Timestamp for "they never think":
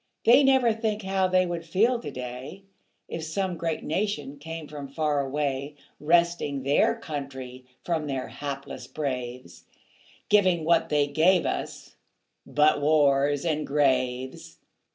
0.25-1.03